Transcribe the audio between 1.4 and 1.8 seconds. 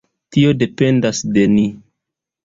ni!